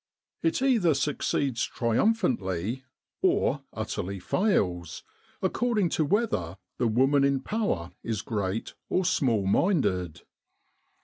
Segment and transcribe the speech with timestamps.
[0.41, 2.85] It either succeeds triumphantly,
[3.21, 5.03] or utterly fails,
[5.43, 10.23] according to whether the woman in power is great or small minded.